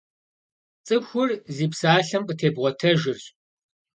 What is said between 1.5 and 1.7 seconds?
зи